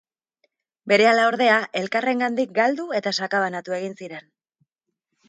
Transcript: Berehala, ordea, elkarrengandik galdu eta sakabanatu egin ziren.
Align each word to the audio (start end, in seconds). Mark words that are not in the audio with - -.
Berehala, 0.91 1.25
ordea, 1.31 1.57
elkarrengandik 1.81 2.55
galdu 2.57 2.87
eta 3.01 3.13
sakabanatu 3.21 3.77
egin 3.81 3.95
ziren. 4.05 4.27